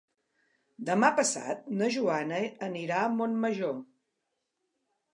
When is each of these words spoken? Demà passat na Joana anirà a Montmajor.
Demà 0.89 1.11
passat 1.19 1.69
na 1.83 1.91
Joana 1.97 2.41
anirà 2.71 3.05
a 3.05 3.15
Montmajor. 3.21 3.81